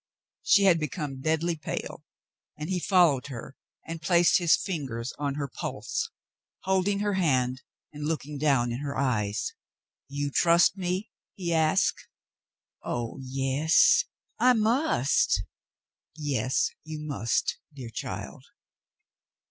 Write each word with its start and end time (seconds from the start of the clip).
She 0.41 0.63
had 0.63 0.79
become 0.79 1.21
deadly 1.21 1.55
pale, 1.55 2.03
and 2.57 2.71
he 2.71 2.79
followed 2.79 3.27
her 3.27 3.55
and 3.87 4.01
placed 4.01 4.39
his 4.39 4.57
fingers 4.57 5.13
on 5.19 5.35
her 5.35 5.47
pulse, 5.47 6.09
holding 6.61 7.01
her 7.01 7.13
hand 7.13 7.61
and 7.93 8.07
looking 8.07 8.39
down 8.39 8.71
in 8.71 8.79
her 8.79 8.97
eyes. 8.97 9.53
"You 10.07 10.31
trust 10.31 10.75
me.^^" 10.75 11.11
he 11.35 11.53
asked. 11.53 12.07
"Oh, 12.83 13.19
yes. 13.21 14.05
I 14.39 14.53
must." 14.53 15.43
"Yes— 16.15 16.71
you 16.83 16.97
must— 17.05 17.59
dear 17.75 17.91
child. 17.91 18.45